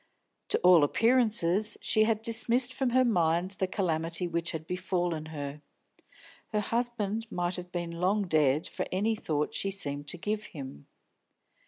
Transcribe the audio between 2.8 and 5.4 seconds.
her mind the calamity which had befallen